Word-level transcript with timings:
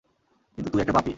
কিন্তু 0.57 0.69
তুই 0.71 0.81
একটা 0.81 0.93
পাপী। 0.93 1.09